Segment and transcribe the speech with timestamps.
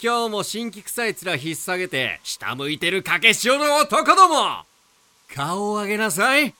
[0.00, 4.64] 今日も新規臭い面引っ提げて下向いてるかけ潮の男ども
[5.34, 6.54] 顔を上げなさい。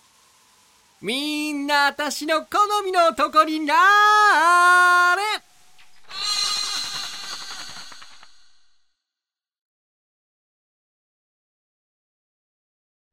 [1.01, 2.49] みんな私の好
[2.85, 5.23] みの男になーれ。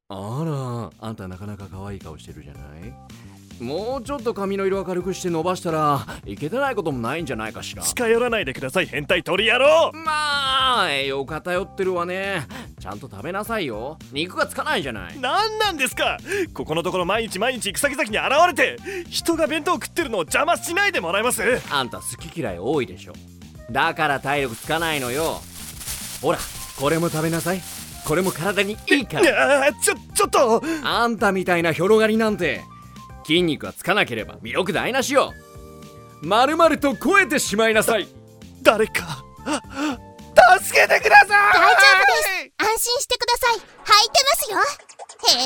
[0.10, 2.94] あらあんたなかなか可愛い顔してるじゃない？
[3.60, 7.84] もうちょっと髪の色明るくして伸ばしたらいけてないこともないんじゃないかしら。
[7.84, 8.86] 近寄らないでください。
[8.86, 9.92] 変態鳥野郎。
[9.94, 12.48] まあ栄養偏ってるわね。
[12.80, 13.98] ちゃんと食べなさいよ。
[14.12, 15.20] 肉がつかないじゃない。
[15.20, 16.18] 何なんですか。
[16.54, 18.78] ここのところ毎日毎日草木崎に現れて
[19.10, 21.42] 人が弁当食ってるのを邪魔しないでもらえます。
[21.72, 23.14] あんた好き嫌い多いでしょ。
[23.72, 25.40] だから体力つかないのよ。
[26.22, 26.38] ほら
[26.78, 27.62] これも食べなさい。
[28.06, 29.68] これも体にいいから。
[29.68, 30.62] あちょちょっと。
[30.84, 32.62] あんたみたいなひょろがりなんて
[33.26, 35.34] 筋肉がつかなければ魅力台無しよ。
[36.22, 38.08] まるまると超えてしまいなさい。
[38.62, 39.24] 誰か
[40.60, 41.54] 助けてください！
[41.54, 42.54] 大丈夫です。
[42.58, 43.56] 安心してください。
[43.56, 44.58] 履いてますよ。
[45.28, 45.38] 変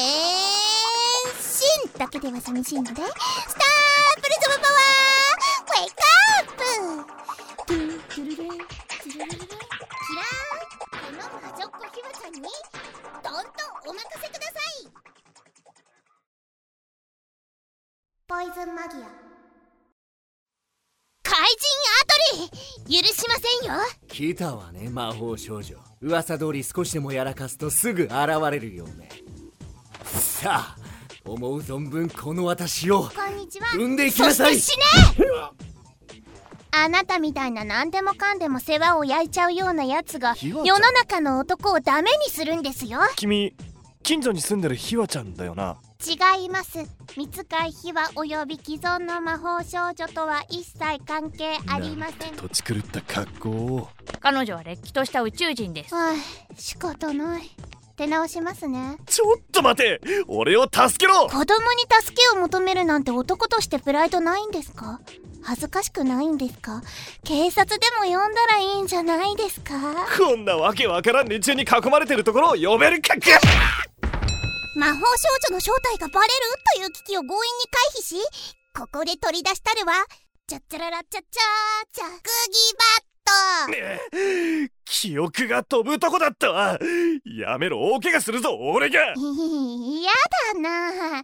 [1.87, 2.89] 身だけでは寂しいので。
[2.89, 5.79] スタープリズムパワー。
[5.79, 6.51] ウェイクアッ
[7.05, 7.13] プ。
[7.65, 8.57] トゥルトゥルルルルルル。
[8.99, 9.35] キラー。
[10.89, 13.49] この魔女っ子ひわちゃんにどんと
[13.85, 15.08] お任せください
[18.29, 19.07] ポイズンマギア。
[21.23, 21.65] 怪人
[21.97, 22.51] アト
[22.85, 23.81] リ許しませんよ。
[24.07, 25.75] 来たわね魔法少女。
[25.99, 28.13] 噂通り少しでもやらかすとすぐ現
[28.51, 29.09] れるよね。
[30.03, 30.77] さあ
[31.25, 33.69] 思う存分この私をこんにちは。
[33.73, 34.59] 産んでいきなさい。
[34.59, 34.83] そして
[35.17, 35.25] 死ね
[36.69, 42.99] あなたみたいな何でもかんでも世話を焼いちゃうようなやつが世の中の男をダメにするんですよ。
[43.15, 43.55] 君
[44.03, 46.79] 近所に住んでるひわちゃんだよな違います。
[47.17, 52.35] 三使い秘話および既存の魔法少女とは一切関係ありません。
[52.35, 53.89] 土地狂った格好を。
[54.21, 55.93] 彼女はれっきとした宇宙人です。
[55.93, 56.17] はい
[56.55, 57.51] 仕方ない。
[57.97, 58.95] 出直しますね。
[59.07, 59.99] ちょっと待て！
[60.29, 61.27] 俺を助けろ！
[61.27, 65.01] 子供に助けを求めるなんて男としてプライドないんですか？
[65.41, 66.81] 恥ずかしくないんですか？
[67.25, 69.73] 警察でも呼んだらいいんじゃないですか？
[70.17, 73.19] こんなわけわからん連中に囲まれてるところを呼べるかか
[74.75, 76.33] 魔法少女の正体がバレる
[76.75, 77.33] という危機を強引に
[77.71, 78.15] 回避し
[78.73, 80.05] ここで取り出したるは
[80.47, 82.13] チャッチャララチャッチャーチャ釘
[82.77, 84.71] バット。
[84.85, 86.79] 記憶が飛ぶとこだったわ。
[87.25, 87.79] やめろ。
[87.79, 88.99] 大怪我するぞ俺が。
[88.99, 89.15] や
[90.53, 91.21] だな。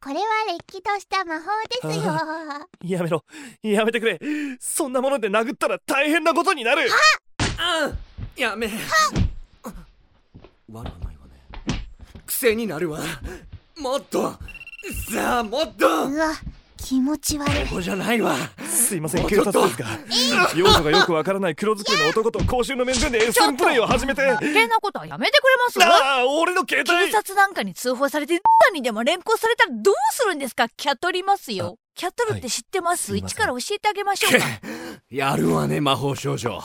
[0.00, 1.46] これはれっきとした魔法
[1.90, 2.12] ですよ。
[2.84, 3.24] やめろ。
[3.62, 4.20] やめてくれ。
[4.60, 6.88] そんなもので殴ったら大変なことになる。
[7.58, 7.92] あ
[8.36, 8.68] やめ。
[10.70, 11.07] 悪はないわね
[12.38, 13.00] 癖になるわ。
[13.76, 14.30] もっと。
[15.12, 16.06] さあもっと。
[16.06, 16.32] うわ
[16.76, 17.66] 気持ち悪い。
[17.68, 18.36] ここじゃないわ。
[18.64, 19.86] すいません警察ですが。
[20.56, 24.22] 用途がよくわからない黒ずくめの男と公衆の面前でエッセンプレイを始めて。
[24.22, 25.84] 余計なことはやめてくれます？
[25.84, 28.40] ああ俺の携警帯察なんかに通報されて
[28.70, 30.68] 何にでも連行されたらどうするんですか？
[30.68, 31.76] キャトりますよ。
[31.96, 33.20] キャトルって知ってます、はい。
[33.20, 34.46] 一から教えてあげましょうか？
[35.10, 36.62] やるわね魔法少女。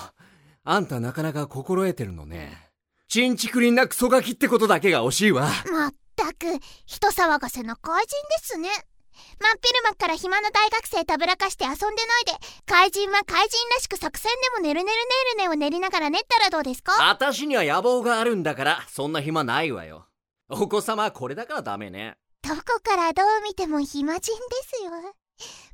[0.66, 2.70] あんたなかなか心得てるのね
[3.14, 5.48] ちんちくりんなクソガキってことだけが惜しいわ。
[5.72, 6.48] まったく
[6.88, 8.70] 人騒がせな怪人ですね。
[8.70, 11.94] 真っ昼間から暇な大学生たぶらかして遊んでない
[12.26, 12.32] で
[12.66, 14.98] 怪人は怪人らしく作戦でもねるねる
[15.38, 16.94] ねるねを練りながら練ったらどうですか？
[17.08, 20.08] 私には野望があるんだからそんな暇ないわよ。
[20.50, 22.16] お子様はこれだからダメね。
[22.42, 24.32] どこからどう見ても暇人で
[24.80, 24.92] すよ。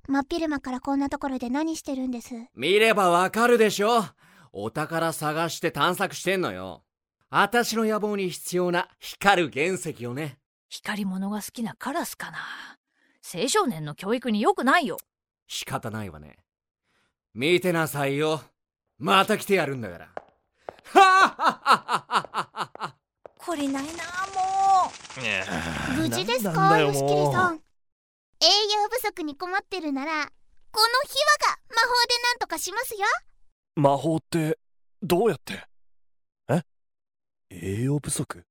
[0.10, 2.34] 真っ昼間からこんなところで何してるんです？
[2.54, 4.04] 見ればわかるでしょ。
[4.52, 6.84] お宝探して探索してんのよ
[7.32, 10.40] 私の野望に必要な光る原石をね。
[10.68, 12.40] 光り物が好きなカラスかな。
[13.34, 14.98] 青少年の教育に良くないよ。
[15.48, 16.38] 仕方ないわね。
[17.36, 18.42] 見てなさいよ。
[18.98, 20.06] また来てやるんだから。
[20.06, 20.12] は
[20.96, 22.96] あはあはあはあ
[23.40, 24.92] 懲りないなも
[25.96, 27.62] 無事ですかだよ吉切さもうん。
[28.42, 30.12] 栄養不足に困ってるなら
[30.72, 31.14] この秘
[31.46, 33.02] 話が魔法でなんとかしますよ。
[33.76, 34.58] 魔法って
[35.04, 35.54] どうやって？
[35.54, 35.69] え
[37.50, 38.44] 栄養不足？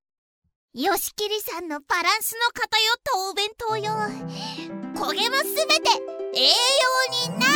[1.16, 3.92] きりさんのバランスの偏ったお弁当よ。
[4.98, 5.90] 焦げもすべて
[6.34, 7.52] 栄養になれ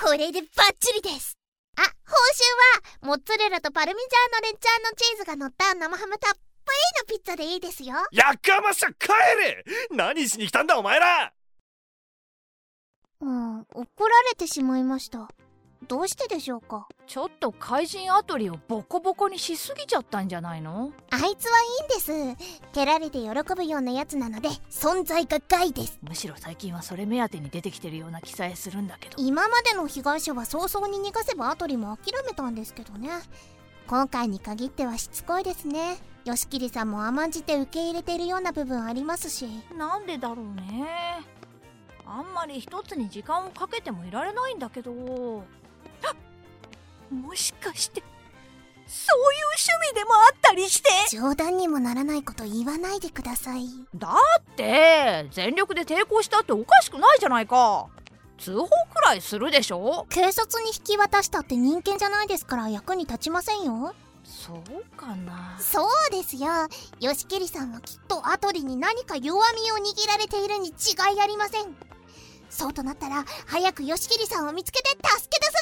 [0.00, 1.36] これでバッチリです
[1.76, 2.14] あ、報
[3.02, 6.38] 酬はモッツァレラとパルミジャーノレッチャーノチーズが乗った生ハムたっぷ
[7.08, 9.08] りのピッツァでいいですよやかましゃ帰
[9.40, 11.32] れ何しに来たんだお前ら
[13.20, 15.28] うん、怒られてしまいました
[15.84, 16.88] どうしてでしょうか？
[17.06, 20.92] ちょっと怪人アトリをボコボコにしすぎちゃったんじゃないの？
[21.10, 22.70] あいつはいいんです。
[22.72, 25.98] 蹴られて喜ぶようなやつなので存在が害です。
[26.02, 29.16] むしろ最近はそれ目当てに出てきてるような気さえするんだけど。
[29.18, 33.10] 今までの被害者は早々に逃がせばアトリも諦めたんですけどね。
[33.86, 35.98] 今回に限ってはしつこいですね。
[36.24, 39.46] 吉桐さんも甘んじて受け入れているような部分ありますし。
[39.76, 41.20] なんでだろうね。
[42.06, 44.92] あんまり一つに時間をかけてもいられないんだけど
[47.10, 48.02] もしかして
[48.86, 50.88] そういう趣味でもあったりして。
[51.10, 53.66] 冗談にもならないこと言わないでください。
[53.94, 57.88] だって全力で抵抗したっておかしくないじゃないか。
[58.38, 58.70] 通報く
[59.04, 60.06] らいするでしょ。
[60.10, 63.94] 警察に引き渡したって人間じゃないですから役に立ちませんよ。
[64.24, 65.56] そうかな。
[65.58, 66.48] そうですよ。
[67.00, 70.72] 吉桐さんはきっとアトリに何か弱みを握られているに違
[71.16, 71.76] いありません。
[72.50, 75.52] そうとなったら早く吉桐さんを見つけて助け出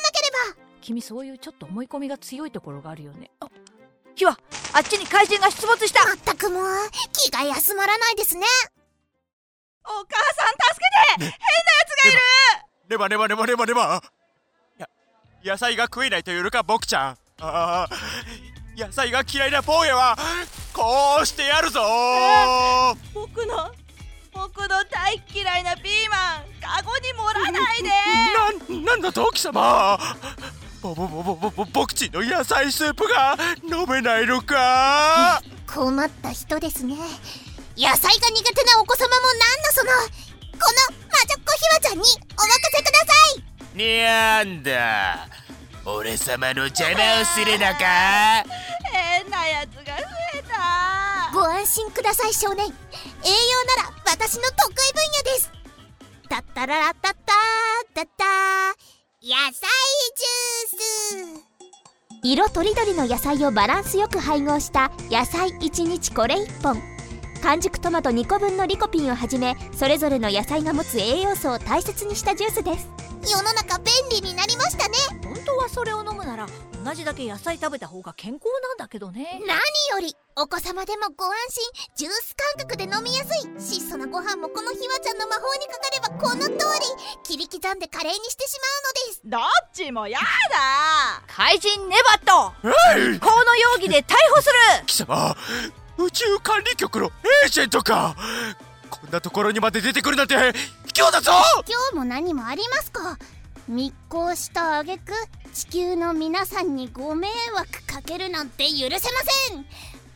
[0.81, 3.31] 君そういうちょっと思い込みが強いところがあるよね。
[3.41, 3.49] あ
[4.15, 4.39] ひわ
[4.75, 6.05] あっちに怪人が出没した。
[6.05, 6.65] まったくもう
[7.13, 8.47] 気が休まらないですね。
[9.85, 10.85] お母さん助
[11.17, 11.25] けて。
[11.25, 11.35] 変なや
[11.87, 12.19] つがいる。
[12.89, 14.03] レバレバレバレバレバ
[14.79, 14.89] や
[15.45, 17.19] 野菜が食えないというか僕ちゃん。
[17.41, 17.89] ああ
[18.77, 20.17] 野菜が嫌いなポーヤは
[20.73, 21.81] こうしてやるぞ
[23.13, 23.71] 僕の
[24.35, 27.91] 僕の大嫌いなピーマンカゴに盛らないで。
[28.75, 29.99] なんなんだと貴様。
[30.81, 35.41] ぼぼぼぼぼぼ僕ちの野菜スープが飲めないのか。
[35.67, 36.97] 困った人ですね。
[37.77, 39.91] 野菜が苦手なお子様もなんのその。
[40.59, 43.07] この魔女っ子ひわちゃんにお任せくださ
[43.37, 43.43] い。
[43.75, 45.29] にゃんだ。
[45.85, 48.45] 俺様の邪魔をするのか。
[48.93, 50.05] 変なやつが増
[50.35, 51.31] えた。
[51.33, 52.73] ご安心ください少年
[53.25, 53.35] 栄養
[53.77, 55.51] なら私の得意分野です。
[56.29, 57.15] タッタララッター
[57.95, 58.25] タッタ
[59.23, 59.53] 野菜
[60.17, 61.53] ジュース。
[62.25, 66.83] 色とりどりの野菜をバランスよく配合した野菜1日これ1本。
[67.43, 72.89] 完熟トマト2個分のリコピンをはじめそれぞれの野菜が持つ栄養素を大切にしたジュースです。
[73.31, 74.95] 世の中便利になりましたね。
[75.25, 76.47] 本当はそれを飲むなら
[76.85, 79.41] 同じだけ野菜食べた方が健康なんだけどね。
[79.47, 81.65] 何よりお子様でもご安心
[81.97, 83.51] ジュース感覚で飲みやすい。
[83.61, 86.57] 質素なご飯もこのひわちゃんの魔法にかかればこの通り
[87.25, 89.21] 切り刻んでカレーにしてしまうのです。
[89.25, 89.41] どっ
[89.73, 91.23] ちもやだ。
[91.27, 93.19] 怪人ネバットはい！
[93.19, 94.49] この容疑で逮捕す
[94.81, 94.87] る。
[94.87, 95.37] 貴様
[95.99, 98.17] 宇宙管理局のエージェントか。
[98.91, 101.33] こんなところにまで出てくるなんて今日だぞ！
[101.67, 103.19] 今日も何もありますか？
[103.69, 105.13] 密航した挙句
[105.53, 109.65] 地球の皆さんにご迷惑かけるなんて許せません！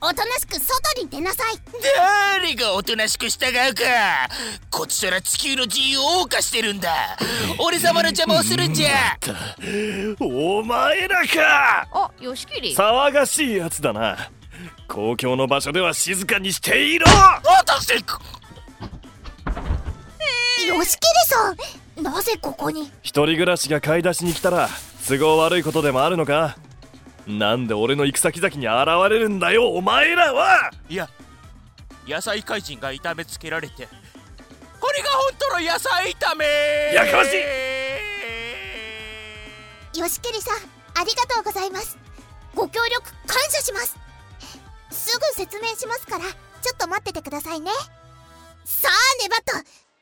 [0.03, 1.55] おとなしく外に出なさい！
[1.97, 3.83] 誰がおとなしく従うか！
[4.71, 7.17] こっちら地球の自由を謳歌してるんだ。
[7.59, 9.17] 俺様の邪魔をするんじゃ。
[10.21, 11.89] お前らか！
[11.93, 14.31] あよしきり騒がしいやつだな
[14.89, 17.07] 公共の場所では静かにしていろ。
[17.09, 18.03] 私吉
[20.67, 20.85] 桐
[21.27, 21.53] さ
[22.01, 22.91] んなぜここに。
[23.03, 24.69] 一人暮らしが買い出しに来たら
[25.07, 26.57] 都合悪いことでもあるのか？
[27.27, 30.71] なんで俺の行く先々に現れるんだよお前らは？
[30.89, 31.09] いや
[32.07, 33.89] 野菜怪人が痛めつけられて。
[34.81, 36.45] これが本当の野菜炒め。
[36.95, 37.29] やかまし
[39.99, 40.03] い！
[40.03, 40.57] 吉桐さん
[40.95, 41.99] ありがとうございます。
[42.55, 43.99] ご協力感謝します
[44.97, 46.33] すぐ説明しますからちょ
[46.75, 47.71] っと待っててくださいね。
[48.65, 49.53] さあネバット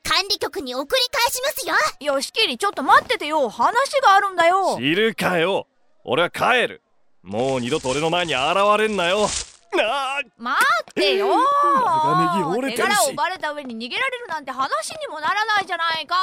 [0.08, 1.66] 管理局に送り返します
[2.00, 2.14] よ。
[2.14, 3.48] よしきりちょっと待っててよ。
[3.48, 4.76] 話があるんだよ。
[4.76, 5.66] 知るかよ。
[6.04, 6.82] 俺は帰る。
[7.22, 8.42] もう二度と俺の前に現
[8.78, 9.26] れんなよ。
[9.74, 10.20] なあ。
[10.36, 11.28] 待ってよ。
[11.28, 12.98] 長ネギ折れてるし。
[13.00, 16.16] 手柄をバレた上に逃げられるなんて話にもならないじゃないか。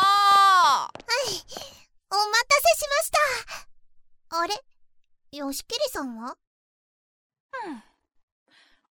[0.93, 3.11] お待たせしまし
[4.29, 4.37] た。
[4.41, 4.55] あれ？
[5.31, 6.37] 吉桐さんは？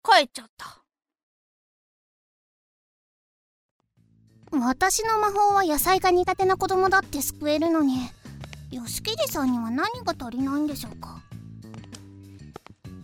[0.03, 0.77] 帰っちゃった。
[4.51, 7.97] 私の魔法は野菜が苦手な子供だって救えるのに
[8.71, 11.21] 吉桐さんには何が足りないんでしょうか？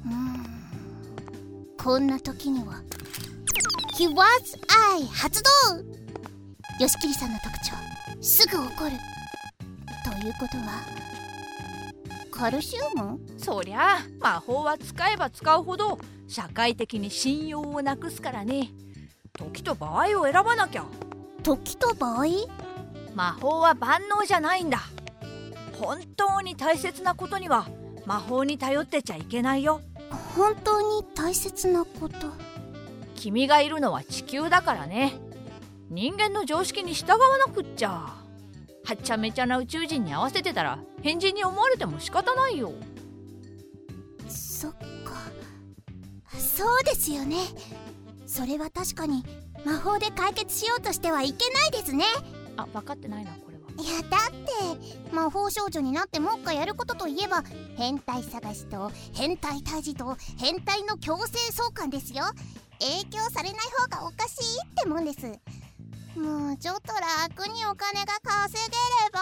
[0.05, 1.67] うーん。
[1.77, 2.81] こんな時には
[3.99, 4.17] 「He was
[4.95, 5.49] I」発動！
[6.79, 7.75] 吉桐さんの特徴
[8.23, 8.97] すぐ怒る。
[10.03, 10.83] ということは
[12.31, 13.19] カルシウム？
[13.37, 18.69] そりゃあ魔法は使えば使うほど社会的に信用をなくすからね。
[19.37, 20.85] 時と場合を選ばなきゃ。
[21.43, 22.25] 時と場合？
[23.13, 24.79] 魔法は万能じゃないんだ。
[25.73, 27.67] 本当に大切なことには
[28.05, 29.81] 魔法に頼ってちゃいけないよ。
[30.35, 32.15] 本当に大切なこと？
[33.15, 35.13] 君がいるのは地球だからね。
[35.89, 38.15] 人間の常識に従わなくっちゃ。
[38.83, 42.71] はちゃめちゃな宇宙人に合わせてたら変人に思われても仕方ないよ
[46.55, 47.37] そうですよね。
[48.25, 49.23] それは確かに
[49.65, 52.05] 魔法で解決しようとしてはいけないですね。
[52.55, 53.63] あ分かってないなこれは。
[53.77, 57.43] いやだって魔法少女になってもっかやることといえば
[57.75, 62.23] 変態探しと変態退治と変態の強制送還ですよ。
[62.79, 65.19] 影響されない方がおかしいってもんです
[66.15, 69.19] もうちょっと楽にお金が稼げれば。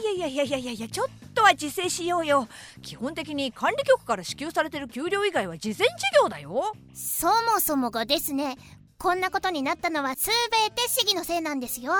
[0.00, 2.48] いやいやいやいやいやいやちょっとは自制しようよ。
[2.82, 6.72] 基本的に管理局から支給されてる給料以外は事前事業だよ。
[6.94, 8.56] そもそもがですね
[8.98, 10.32] こんなことになったのは全
[10.74, 11.92] て市議のせいなんですよ。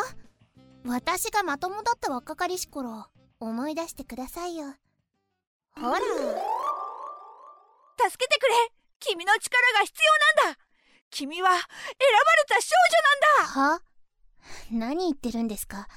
[0.87, 3.07] 私がまともだった若かりし頃
[3.41, 4.75] 思い出してくださいよ。
[5.77, 5.99] ほら。
[5.99, 6.09] 助
[8.17, 8.55] けてくれ。
[9.01, 10.01] 君の力が必
[10.47, 10.61] 要なんだ。
[11.11, 11.69] 君は選ばれ
[12.49, 12.71] た少
[13.45, 13.81] 女なんだ。
[13.81, 13.94] は？
[14.71, 15.89] 何言ってるんですか？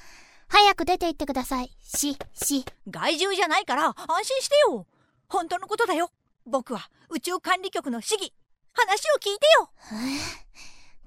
[0.50, 1.72] 早く出て行ってください。
[1.84, 2.66] しし。
[2.90, 4.88] 害獣じゃないから安心してよ。
[5.28, 6.12] 本当のことだよ。
[6.46, 8.34] 僕は宇宙管理局の市議。
[8.74, 9.70] 話を聞いてよ。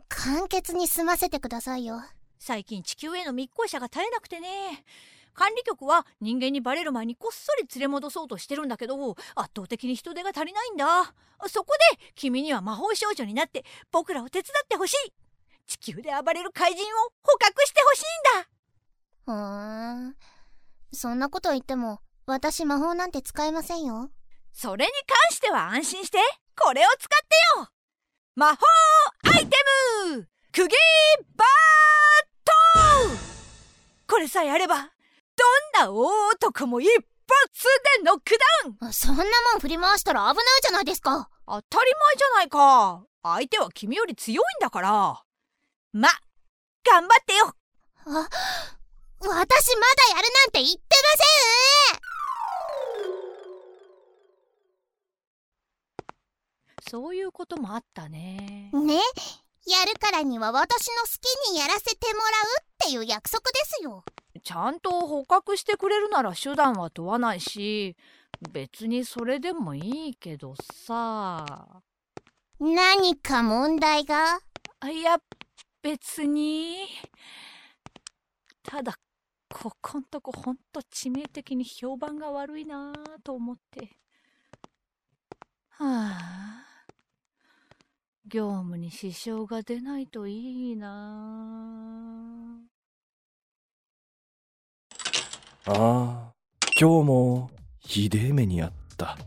[0.09, 2.03] 簡潔に済ませてくださいよ。
[2.39, 4.85] 最近地球への密航者が絶えなくてね。
[5.33, 8.97] 管理局は人間にバレる前にこっそり連れ戻そうとしてるんだけど
[9.37, 11.15] 圧倒的に人手が足りないんだ。
[11.47, 15.13] そこで君には魔法少女になって僕らを手伝ってほしい
[15.71, 16.87] 地球で暴れる怪人を
[17.23, 18.49] 捕獲してほしいんだ。
[19.27, 20.17] ふーん。
[20.93, 24.11] そんなこと言っても私魔法なんて使えませんよ。
[24.53, 26.19] それに関しては安心して
[26.61, 27.19] これを使っ
[27.55, 27.69] てよ。
[28.35, 28.57] 魔法
[29.33, 29.57] アイテ
[30.17, 30.27] ム!
[30.51, 30.69] 釘
[31.37, 33.17] バート
[34.09, 34.89] これさえあればどん
[35.87, 37.05] な大男も一発
[38.01, 38.37] でノック
[38.83, 41.31] ダウンそんなもん振り回したら危ないじゃないですか。
[41.47, 43.05] 当たり前じゃないか。
[43.23, 45.23] 相手は君より強いんだから
[45.93, 46.09] ま
[46.85, 47.55] 頑張ってよ。
[48.07, 48.29] あ
[49.23, 50.81] 私まだやるなんて言って
[56.91, 58.71] そういうこともあったね。
[58.73, 61.09] ませんねやるからには私の好
[61.47, 62.31] きにやらせてもらう
[62.63, 64.05] っていう約束ですよ。
[64.43, 67.97] ちゃんと捕獲してくれるなら手段は問わないし
[68.51, 70.57] 別にそれでもいいけど
[70.87, 71.45] さ。
[72.59, 74.41] 何か問題が？
[74.81, 75.19] あいや
[75.83, 76.87] 別に。
[78.63, 78.95] ただ
[79.49, 83.97] ここんとこほんと致命的に評判が悪いなぁと思って。
[85.71, 86.67] はあ。
[88.27, 92.61] 業務に支障が出ないといいな。
[95.67, 96.33] ああ
[96.79, 99.19] 今日もひでえ目にあった。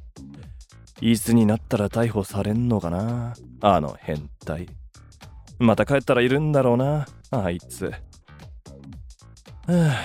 [1.01, 4.67] いつになったら逮捕されんのかなあの変態。
[5.59, 7.07] また帰ったらいるんだろうな。
[7.31, 7.85] あいつ。
[7.85, 7.95] は
[9.67, 9.95] あ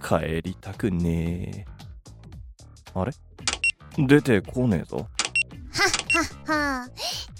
[0.00, 1.66] 帰りたくねえ。
[2.94, 3.12] あれ？
[3.96, 5.08] 出てこねえぞ。
[6.46, 6.88] はあ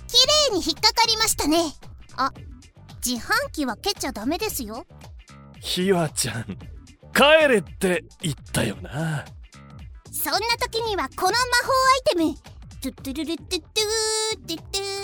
[0.06, 1.58] 綺麗に引っかかりましたね。
[2.16, 2.32] あ
[3.04, 4.84] 自販機は蹴っちゃダメですよ。
[5.60, 6.44] ひわちゃん
[7.14, 9.24] 帰れって言ったよな。
[10.10, 12.34] そんな時にはこの魔法アイテム。
[12.80, 14.97] トゥットゥルルトゥットゥートゥットゥー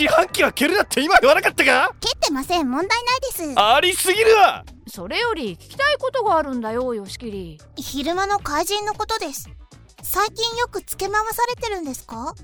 [0.00, 1.94] ッ自販機は蹴るなって今言わなかったか？
[2.00, 2.70] ト蹴ってません。
[2.70, 3.60] 問題ないです。
[3.60, 4.64] ありすぎるわ！
[4.86, 7.60] それより聞きたいことがあるんだよヨシキリ。
[7.76, 9.48] 昼間の怪人のことです。
[10.02, 12.34] 最近よく付け回されてるんですか？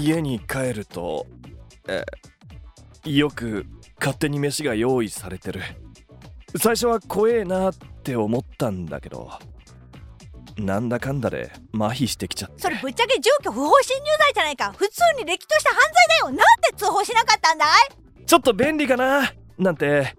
[0.00, 1.26] 家に帰ると
[1.88, 2.04] え
[3.04, 3.66] よく
[3.98, 5.62] 勝手に飯が用意されてる。
[6.60, 9.30] 最初は怖えなって思ったんだけど
[10.58, 12.62] なんだかんだで麻痺してきちゃって。
[12.62, 14.74] それぶっちゃけ住居不法侵入罪じゃないか。
[14.76, 16.26] 普通にれっきとした犯罪だよ。
[16.26, 16.44] なんで
[16.76, 18.24] 通報しなかったんだい？
[18.26, 19.32] ちょっと便利かな？
[19.56, 20.16] なんて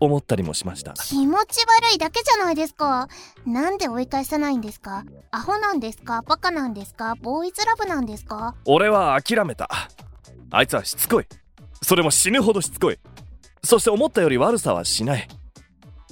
[0.00, 0.94] 思ったりもしました。
[0.94, 3.08] 気持ち悪いだけじゃないですか。
[3.46, 5.04] なんで追い返さないんですか？
[5.30, 6.22] アホなんですか？
[6.26, 7.14] バカなんですか？
[7.20, 8.54] ボーイズラブなんですか？
[8.64, 9.68] 俺は諦めた。
[10.50, 11.26] あいつはしつこい。
[11.82, 12.98] それも死ぬほどしつこい。
[13.62, 15.28] そして思ったより悪さはしない。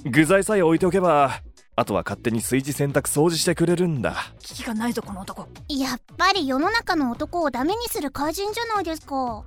[0.05, 1.41] 具材さえ置いておけば
[1.81, 4.15] あとは勝手に炊事洗濯掃除してくれるんだ。
[4.37, 5.47] 危機がないぞこの男。
[5.67, 9.43] やっぱり世の中の男をダメにする怪人じゃないですか。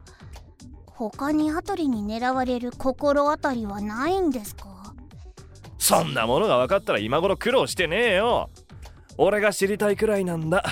[0.86, 4.64] 他にアトリに狙われる心当たりはないんですか？
[5.78, 8.50] そんなものが分かったら今頃苦労してねえよ。
[9.16, 10.64] 俺が知りたいくらいなんだ。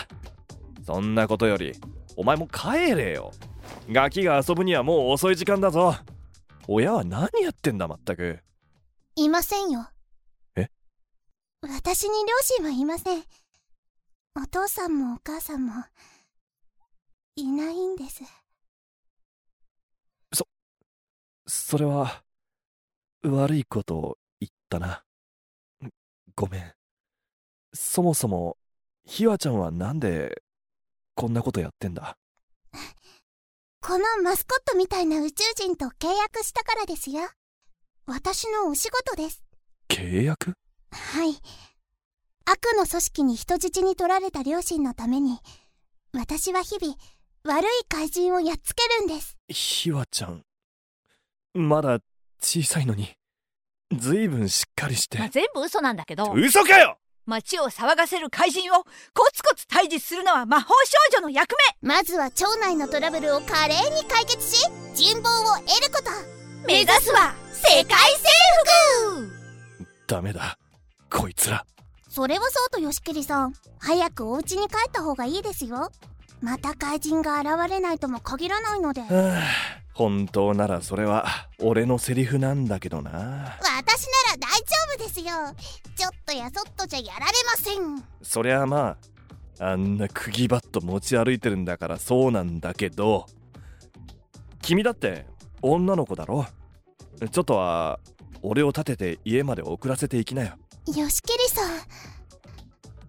[0.84, 1.74] そんなことより
[2.16, 3.30] お前も帰れよ。
[3.88, 5.94] ガキが遊ぶにはもう遅い時間だぞ。
[6.66, 8.40] 親は何やってんだまったく。
[9.14, 9.86] いませんよ。
[9.88, 10.01] え
[11.62, 13.22] 私に両親はいません。
[14.34, 15.72] お父さんもお母さんも
[17.36, 18.22] いないんです。
[21.46, 22.22] それは
[23.24, 25.04] 悪いことを言ったな。
[26.34, 26.72] ごめん。
[27.74, 28.56] そもそも
[29.04, 30.42] ひわちゃんはなんで
[31.14, 32.16] こんなことやってんだ？
[33.80, 37.28] このマスコットみたいな宇宙人と契約したからですよ。
[38.06, 39.42] 私のお仕事です。
[39.88, 40.54] 契約？
[40.92, 41.34] はい。
[42.44, 45.38] 悪の組織に人質に取られた両親のために、
[46.12, 46.96] 私は日々、
[47.44, 49.36] 悪い怪人をやっつけるんです。
[49.48, 50.44] ひわちゃん。
[51.54, 51.98] まだ
[52.40, 53.14] 小さいのに
[53.98, 55.18] ずいぶんしっかりして。
[55.18, 56.32] まあ、全部嘘なんだけど。
[56.32, 56.98] 嘘かよ！
[57.24, 58.84] 街を騒がせる怪人を
[59.14, 60.74] コツコツ退治するのは魔法
[61.12, 66.10] 少女の役まずは町内のトラブルを華麗に解決し、人望を得ること。
[66.66, 68.28] 目目指すは世界征
[69.16, 69.30] 服。
[70.06, 70.58] ダメだ
[71.12, 71.64] こいつら。
[72.08, 75.90] それはそうと吉桐さん、早くお家に帰った方がいいですよ。
[76.40, 79.02] また怪人が現れないとも限らないので。
[79.02, 79.42] はあ
[79.94, 81.26] 本当ならそれは
[81.58, 83.10] 俺のセリフなんだけどな。
[83.10, 84.64] 私なら大丈
[84.94, 85.26] 夫ですよ。
[85.94, 88.02] ちょっとやそっとじゃやられません。
[88.22, 88.96] そりゃま
[89.60, 93.26] ああんな釘バット持ち歩いてるんだからそうなんだけど。
[94.62, 95.26] 君だって
[95.60, 96.46] 女の子だろ？
[97.30, 98.00] ちょっとは
[98.40, 100.54] 俺を立てて家まで送らせていきなよ
[100.86, 101.80] 吉桐さん。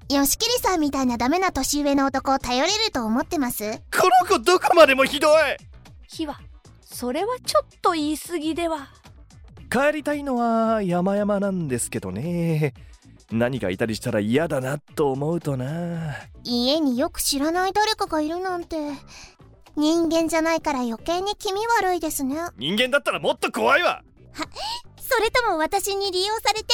[0.08, 3.63] 吉桐さんみたいなダメな年上の男を頼れると思ってます？
[3.92, 5.32] この子どこまでもひどい。
[6.08, 6.39] 火は
[6.82, 8.89] それはちょっと言い過ぎでは。
[9.72, 12.75] 帰りたいのは山々なんですけどね。
[13.32, 16.15] 何かいたりしたら嫌だなと思うとな。
[16.44, 18.77] 家によく知らない誰かがいるなんて。
[19.75, 22.36] 人間じゃないから余計に気味悪いですね。
[22.60, 24.03] 人間だったらもっと怖いわ。
[24.36, 26.68] それとも私に利用されて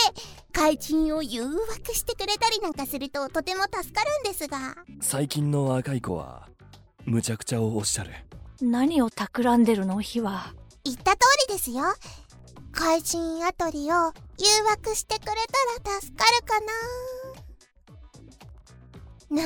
[0.59, 4.75] 怪人を誘惑してくれたりなんかするととても助かるんですが。
[4.99, 6.49] 最近の若い子は
[7.05, 8.11] むちゃくちゃをおっしゃる。
[8.61, 10.01] 何を企んでるの？
[10.01, 10.53] 火は。
[10.83, 11.83] 言った通りですよ。
[12.73, 15.31] 怪人アトリを誘惑してくれ
[15.81, 16.59] たら助かるか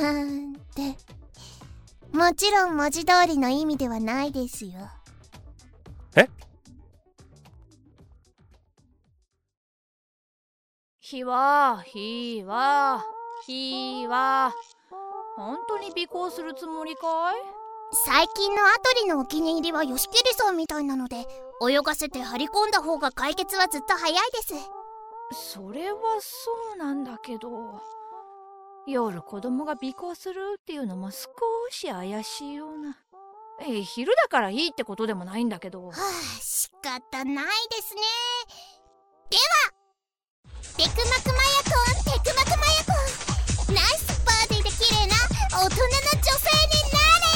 [0.00, 0.96] なんて。
[2.12, 4.72] もちろん文字通りの意味ではないですよ
[11.06, 13.04] 火は火は
[13.46, 14.54] 火は。
[15.36, 17.34] 本当に尾行するつもりかい？
[18.06, 21.26] 最近のアトリのお気に入りは吉桐さんみたいなので
[21.62, 24.54] 泳がせて張り込んだ方が解決はずっと早いです。
[25.52, 27.50] それはそうなんだけど。
[28.86, 31.28] 夜子供が尾行するっていうのも少
[31.68, 32.96] し怪しいような。
[33.60, 35.84] え昼だからいいってことでもないんだけど。
[35.84, 35.94] はあ
[36.40, 38.00] 仕方ないですね。
[39.28, 39.36] で
[39.68, 39.73] は
[40.76, 41.06] テクマクマヤ
[41.62, 42.90] コンテクマクマヤコ
[43.70, 43.74] ン。
[43.76, 45.14] ナイスパーティーで綺麗な
[45.56, 47.30] 大人の女性になれ。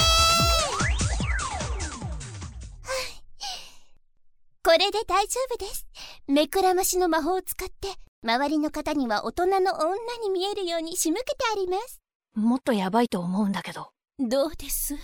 [4.61, 5.87] これで大丈夫です。
[6.27, 12.01] 目くらましの魔法を使って周りの方には大人の女に見えるように仕向けてあります。
[12.35, 13.91] もっとやばいと思うんだけど。
[14.21, 14.95] どうです？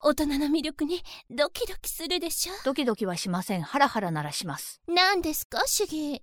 [0.00, 2.52] 大人の魅力にドキドキするでしょ？
[2.64, 3.62] ドキドキはしません。
[3.62, 4.80] ハラハラならします。
[4.88, 5.62] 何ですか？
[5.66, 6.22] 主義。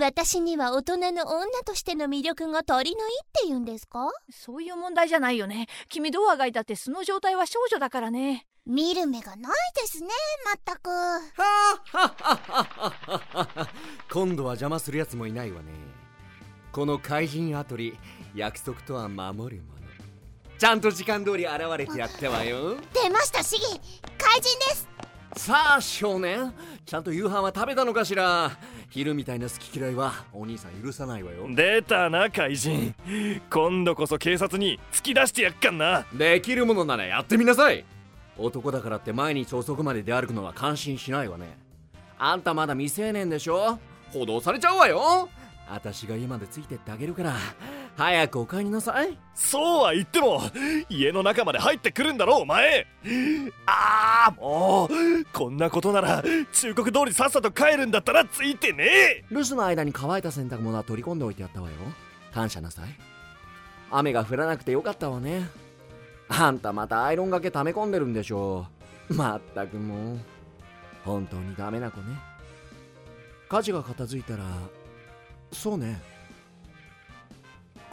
[0.00, 4.08] 私には大人の女としての魅力が足りないって言うんですか？
[4.30, 5.66] そういう問題じゃないよね。
[5.90, 8.46] 君どうあがいたって素の状態は少女だからね。
[8.64, 10.08] 見る目がないですね
[10.46, 10.88] まったく。
[10.88, 11.20] は
[11.92, 13.68] あはっはっはっはっは
[14.10, 15.72] 今度は邪魔するやつもいないわね。
[16.72, 17.98] この怪人アトリ
[18.34, 19.81] 約束とは守るもの
[20.62, 22.76] ちゃんと時間通り現れてやったわよ。
[22.94, 23.64] 出ましたシギ。
[24.16, 24.88] 怪人です。
[25.34, 26.54] さあ少年。
[26.86, 28.52] ちゃんと夕飯は食べたのかしら。
[28.88, 31.48] 昼みたいな好き嫌いはお兄さん許さないわよ。
[31.52, 32.94] 出たな怪人。
[33.50, 36.06] 今度こそ警察に突き出してやっかんな。
[36.14, 37.84] できるものならやってみなさい。
[38.38, 41.58] 男だからって毎日遅くまで出歩くのは感心しないわね。
[42.18, 43.80] あんたまだ未成年でしょ？
[44.12, 45.28] 補導されちゃうわよ。
[45.68, 47.34] 私が家までついてってあげるから
[47.96, 49.18] 早くお帰りなさい。
[49.34, 50.40] そうは言っても
[50.88, 52.86] 家の中まで入ってくるんだろお前。
[53.66, 59.24] ああもうこんなことなら忠告通りさっさと帰るんだったらついてねえ。
[59.30, 61.74] 留守の間に乾いた洗濯物は取り込んでおいてやったわよ。
[62.32, 62.88] 感謝なさい。
[63.90, 65.48] 雨が降らなくてよかったわね。
[66.28, 68.66] あんたまたアイロンがけ溜め込んでるんでしょ
[69.10, 70.18] まったくもう。
[71.04, 72.16] 本当にダメな子ね。
[73.48, 74.44] 家事が片付いたら
[75.52, 76.00] そうね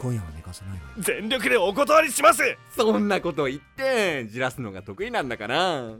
[0.00, 0.82] 今夜は寝かさないわよ。
[0.98, 2.42] 全力でお断りします！
[2.74, 5.90] そんなこと言ってじらすのが得意なんだから。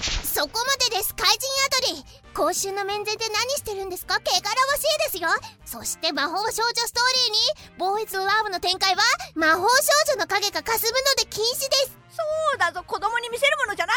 [0.00, 1.14] そこまでです。
[1.14, 2.04] 怪人アトリ
[2.34, 4.14] 今週の面前で何してるんですか？
[4.14, 4.32] 汚らわ
[4.76, 5.28] しいですよ。
[5.66, 7.04] そして魔法少女ストー
[7.60, 9.02] リーにボーイズワームの展開は
[9.34, 11.98] 魔法少女の影がかすむので禁止です。
[12.16, 12.22] そ
[12.54, 12.82] うだぞ。
[12.86, 13.96] 子供に見せるものじゃない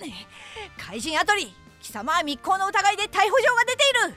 [0.00, 0.10] ぞ！
[0.84, 4.16] 怪人アトリ貴貴様は密航の疑いで逮捕状が出ている。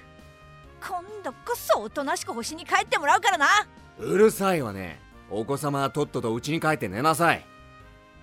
[0.79, 3.47] 今度こそおとなしく星に帰ってもらうからな
[3.99, 4.99] うるさいわね。
[5.29, 7.45] お子様はとっとと家に帰って寝なさい。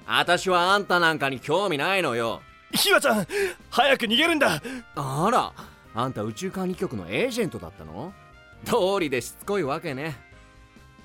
[0.06, 2.42] 私はあんたなんかに興味ないのよ。
[2.72, 3.26] ひわちゃん
[3.70, 4.62] 早く逃げるんだ。
[4.94, 5.52] あら
[5.94, 8.12] あんた宇宙管理局のエージェントだったの？
[8.64, 10.16] 通りでしつこいわけね。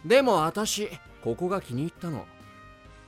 [0.05, 0.89] でも私
[1.23, 2.25] ここが気に入ったの。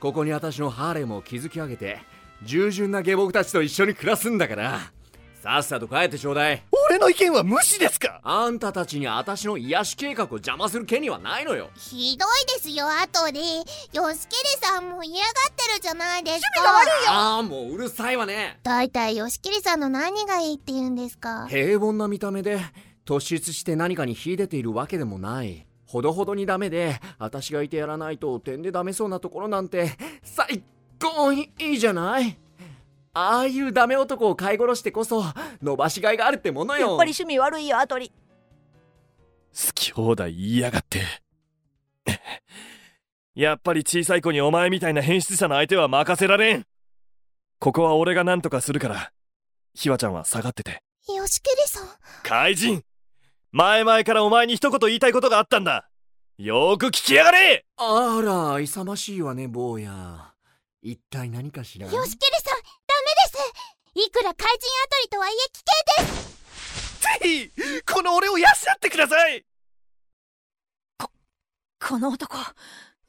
[0.00, 2.00] ここに私のハーレムを築き上げて
[2.42, 4.78] 従順な下僕たちと一緒に暮らすんだから
[5.42, 6.62] さっさと帰ってちょうだい。
[6.88, 8.20] 俺の意見は無視ですか？
[8.24, 11.70] あんたたちに私の癒し計画を邪魔する権利はないのよ。
[11.76, 13.38] ひどいですよ後で。
[13.92, 16.60] ヨシキリさんも嫌がってるじゃないですか。
[16.60, 17.12] 趣味が悪いよ。
[17.12, 18.58] ああもううるさいわね。
[18.64, 21.46] だいたいヨシキリさんの何がいいって言うんですか？
[21.48, 22.58] 平凡な見た目で
[23.06, 25.66] 突出して何かに秀でているわけでもない。
[25.86, 30.62] ほどほどにダメで私がいてやらないと点でダメそうなところなんて最
[31.00, 32.36] 高にいいじゃない
[33.20, 35.24] ああいうダメ男を飼い殺してこそ
[35.60, 36.88] 伸ばしがいがあるってものよ。
[36.90, 38.10] やっぱり趣味悪いよアトリ。
[38.10, 41.02] 好き放題言いやがって。
[43.34, 46.66] やっぱり小さい子にお前みたいな変質者の相手は任せられん。
[47.58, 49.10] ここは俺が何とかするから
[49.74, 50.80] ひわちゃんは下がってて。
[51.12, 51.88] ヨシキリさん。
[52.22, 52.84] 怪人。
[53.50, 55.88] 前々からお前に一言言いたいことがあったんだ。
[56.36, 57.66] よーく聞きやがれ。
[57.78, 60.34] あら勇ましいわね坊や。
[60.80, 61.90] 一体何かしら？
[61.90, 62.47] ヨシキリさん
[64.02, 65.60] いくら怪人アトリとはいえ危
[65.96, 66.28] 険です。
[67.00, 69.44] ぜひこの俺を養ってください。
[71.80, 72.36] この男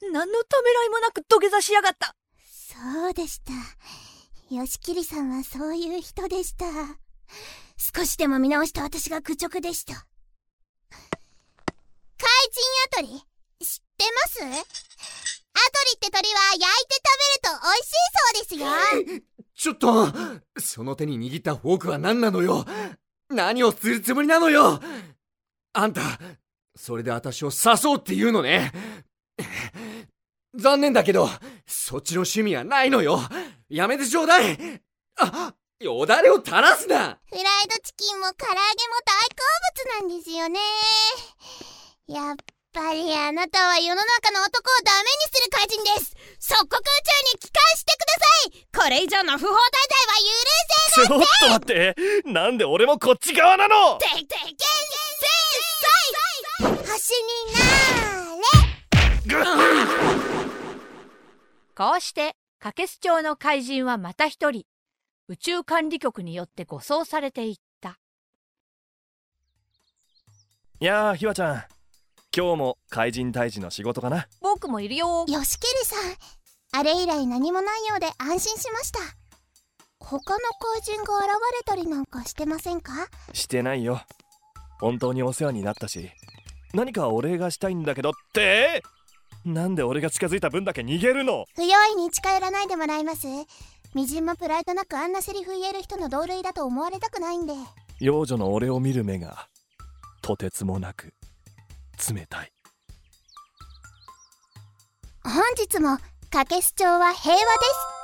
[0.01, 2.15] 何のためらいもなく土下座しやがった。
[2.39, 3.51] そうでした。
[4.53, 6.65] ヨシキリさんはそういう人でした。
[7.77, 9.93] 少しでも見直した私が愚直でした。
[9.93, 10.05] 怪
[12.51, 13.07] 人アトリ
[13.65, 14.41] 知ってます？
[14.41, 17.09] アトリって鳥は焼いて食
[17.41, 17.93] べると美味しい
[18.47, 19.28] そうですよ
[19.59, 20.07] ちょっと
[20.57, 22.65] その手に握ったフォークは何なのよ？
[23.29, 24.79] 何をするつもりなのよ？
[25.73, 26.01] あんた
[26.77, 28.71] それで私を誘うって言うのね？
[30.55, 31.27] 残念だけど
[31.67, 33.19] そっちの趣味はないのよ。
[33.67, 34.57] やめてちょうだい。
[35.19, 37.19] あよだれを垂らすな！
[37.29, 38.63] フライドチキンも唐揚げも
[39.05, 39.43] 大好
[39.99, 40.59] 物なんですよね。
[42.07, 42.35] やっ
[42.71, 46.15] ぱりあなたは世の中の男をダメにする怪人です。
[46.39, 48.67] 即刻宇宙に帰還してください。
[48.71, 49.57] これ以上の不法滞
[49.89, 50.35] 在は許
[50.89, 51.95] せちょっと待って。
[52.31, 53.97] なんで俺もこっち側なの？
[53.97, 55.25] ててけんせ
[56.63, 59.39] い星になー。
[59.39, 59.45] れ
[61.75, 64.65] こうしてカケス町の怪人はまた一人
[65.27, 67.99] 宇宙管理局によって護送されていった。
[70.81, 71.63] いやーひわちゃん
[72.35, 74.27] 今日も怪人退治の仕事かな？
[74.39, 75.25] 僕もいるよ。
[75.27, 78.99] よしきりさんあれ以来何もないようで安心しました。
[79.99, 81.27] 他の怪人が現
[81.59, 82.93] れたりなんかしてませんか？
[83.33, 84.01] してないよ。
[84.79, 86.11] 本当にお世話になったし。
[86.75, 88.83] 何かお礼がしたいんだけどって？
[89.43, 91.45] なんで俺が近づいた分だけ逃げるの？
[91.55, 93.25] 不用意に近寄らないでもらいます。
[93.95, 97.53] みじんもプライドなくあんなセリフ言える人の同類だと思われたくないんで。
[97.99, 99.47] 幼女の俺を見る目が
[100.21, 101.11] とてつもなく
[102.13, 102.51] 冷たい。
[105.23, 105.97] 本日も
[106.31, 107.98] 掛須町は平和です。